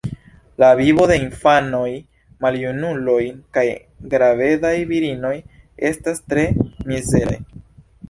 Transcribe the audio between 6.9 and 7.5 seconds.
mizeraj.